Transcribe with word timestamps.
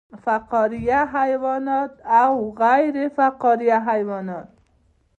فقاریه 0.23 0.99
حیوانات 1.17 1.91
او 2.21 2.35
غیر 2.61 2.95
فقاریه 3.15 3.79
حیوانات 3.89 4.47